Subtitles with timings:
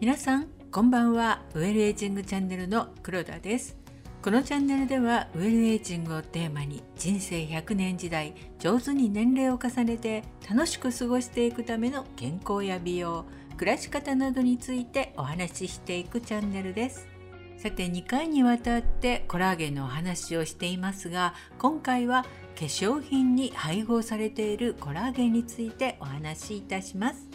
[0.00, 1.42] 皆さんこんばんは。
[1.54, 3.76] ウェルエイジングチャンネルの黒田です。
[4.22, 13.24] このチャンネルではウェルエイジングをテーマに人生100年時代上手に年齢を重ねて楽しく過ごしていくための健康や美容
[13.56, 17.08] 暮らし方などについてお話ししていくチャンネルです。
[17.56, 22.26] さて2回にわたってコラーゲンのお話をしていますが今回は
[22.56, 27.28] 化粧品に配合されているコラーゲンについてお話しいたします。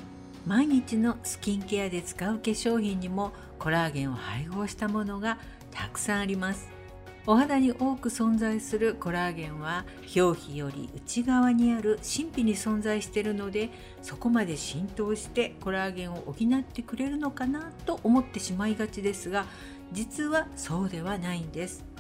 [0.48, 5.38] 毎日のスキンケアで使う化粧品にもコラーゲンを配合したものが
[5.70, 6.68] たくさんあります。
[7.28, 13.70] お肌に多く存在するコラーゲンは表皮より内側にある神秘に存在しているので
[14.02, 19.46] そこまで浸透してコラーゲンを補ってくれるのかなと思ってしまいがちですが
[19.92, 21.91] 実はそうではないんです。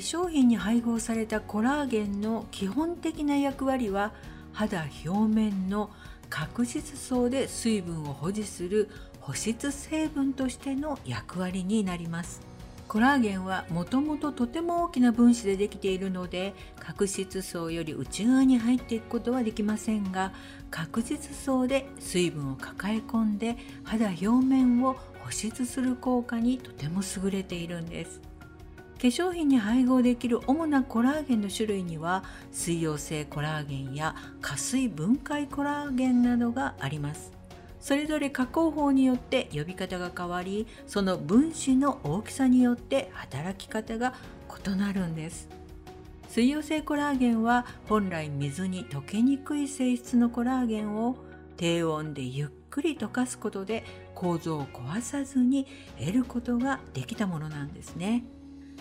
[0.00, 4.12] 粧品に配合されたコラーゲンの基本的な役割は
[4.52, 5.90] 肌表面の
[6.28, 12.40] 角質層で水分を保持する保湿成分としての役割になります。
[12.88, 20.32] コラーゲンはもともととても大きな分子でできているので角質層より内側に入っていくことはできませんが
[20.70, 28.20] 角質層で水分を抱え込んで肌表面を保湿する効果にとても優れているんです。
[29.08, 37.32] 粧品に配合できる主なコラーゲンの種類には水溶性コラーゲンや加水分解コラーゲンなどがあります
[37.80, 44.14] それぞれ加工法によって呼び方が変わりその分子の大きさによって働き方が
[44.66, 45.48] 異なるんです
[46.28, 51.16] 水溶性コラーゲンは本来水に溶けにくい性質のコラーゲンを
[51.56, 55.66] 低温でゆっくり溶かすことで構造を壊さずに
[55.98, 58.24] 得ることができたものなんですね。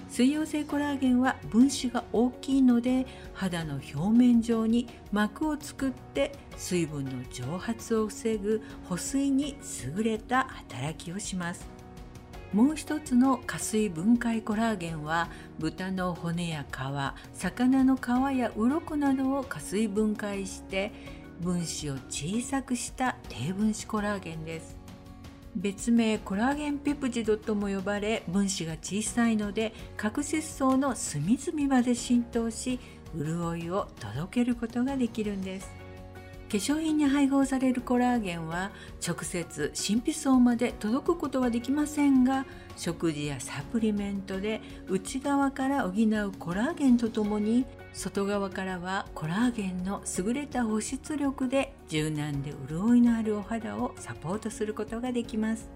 [0.10, 9.58] 水溶性コラーゲンは分子が大きいので肌の表面上に膜を作って水分の蒸発を防ぐ保水に
[9.98, 11.68] 優れた働きをします。
[12.54, 15.30] もう一つの加水分解コラーゲンは
[15.60, 20.94] 豚の骨や皮魚の皮や鱗などを加水分解して
[21.42, 24.85] 分子を小さくした低分子コラーゲンです。
[25.56, 32.80] 別名コラーゲンペプチドとも呼ばれ分子が小さいので角質層の隅々まで浸透し
[33.16, 35.85] 潤いを届けることができるんです。
[36.56, 38.72] 化粧品に配合されるコラーゲンは
[39.06, 42.46] 直接神秘層まで届くことはできませんが
[42.78, 55.70] 食事やサプリメントで内側から補うコラーゲンとともに外側からはコラーゲンの優れた保湿力で柔軟で潤いのあるお肌をサポートすることができます。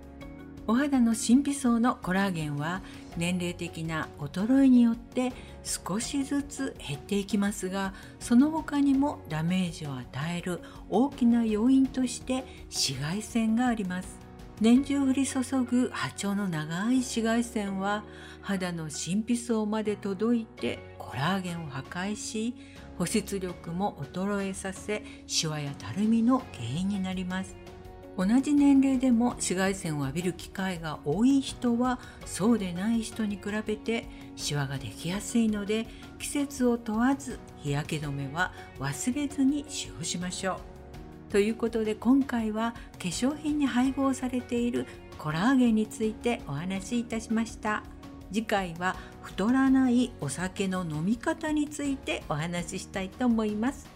[0.69, 2.83] お肌の神秘層のコラーゲンは
[3.17, 10.05] 年齢的な衰えによって少しずつ減っていきますがその他にもダメージを与
[10.37, 14.19] える大きな要因として紫外線があります。
[14.61, 18.03] 年中降り注ぐ波長の長い紫外線は
[18.41, 22.53] 肌の神秘層まで届いてコラーゲンを破壊し
[22.99, 27.68] 保湿力も衰えさせシワやたるみの原因になります。
[28.17, 34.05] 同じ年齢でも紫外線を浴びる機会が多い人はそうでない人に比べて
[34.35, 35.87] シワができやすいので
[36.17, 41.31] 季節を問わず日焼け止めは忘れずに使用しましょう。
[41.31, 44.85] ということで今回は化粧品に配合されている
[45.17, 47.83] コラーゲンについてお話しいたしました。
[48.31, 53.87] 次回は太らないお酒の飲み方についてお話ししたいと思います。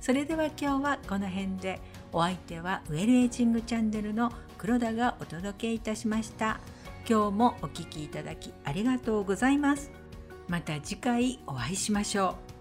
[0.00, 1.80] それでは今日はこの辺で
[2.14, 6.60] お相手はウェルエイジングチャンネルの黒田がお届けいたしました。
[7.10, 9.90] 今日もお聴きいただきありがとうございます。
[10.46, 12.53] また次回お会いしましょう。